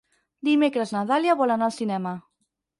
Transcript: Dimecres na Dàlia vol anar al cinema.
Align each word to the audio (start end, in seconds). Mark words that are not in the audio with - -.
Dimecres 0.47 0.95
na 0.95 1.05
Dàlia 1.13 1.37
vol 1.43 1.55
anar 1.59 1.71
al 1.71 1.79
cinema. 1.79 2.19